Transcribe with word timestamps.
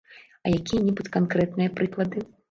А 0.43 0.53
якія-небудзь 0.59 1.11
канкрэтныя 1.17 1.73
прыклады? 1.81 2.25